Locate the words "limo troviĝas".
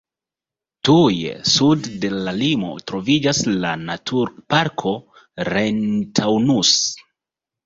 2.37-3.43